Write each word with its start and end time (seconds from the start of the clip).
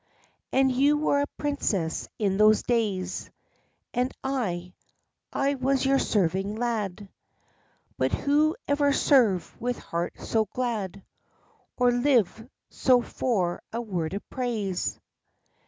And 0.51 0.71
you 0.71 0.97
were 0.97 1.21
a 1.21 1.27
princess 1.37 2.07
in 2.17 2.37
those 2.37 2.63
days. 2.63 3.29
And 3.93 4.11
I 4.23 4.73
I 5.31 5.53
was 5.53 5.85
your 5.85 5.99
serving 5.99 6.55
lad. 6.55 7.07
But 7.99 8.11
who 8.11 8.55
ever 8.67 8.93
served 8.93 9.51
with 9.59 9.77
heart 9.77 10.13
so 10.17 10.45
glad, 10.45 11.03
or 11.77 11.91
lived 11.91 12.49
so 12.71 13.03
for 13.03 13.61
a 13.71 13.79
word 13.79 14.15
of 14.15 14.27
praise? 14.27 14.99